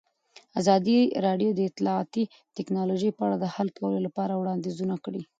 ازادي 0.59 0.97
راډیو 1.25 1.49
د 1.55 1.59
اطلاعاتی 1.69 2.23
تکنالوژي 2.57 3.09
په 3.17 3.21
اړه 3.27 3.37
د 3.39 3.45
حل 3.55 3.67
کولو 3.77 3.99
لپاره 4.07 4.33
وړاندیزونه 4.37 4.95
کړي. 5.05 5.21